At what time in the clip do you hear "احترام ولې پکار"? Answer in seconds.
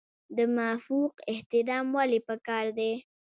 1.31-2.65